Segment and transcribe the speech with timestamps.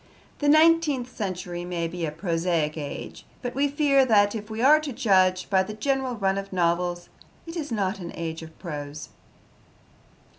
[0.39, 4.79] The nineteenth century may be a prosaic age, but we fear that, if we are
[4.79, 7.09] to judge by the general run of novels,
[7.45, 9.09] it is not an age of prose.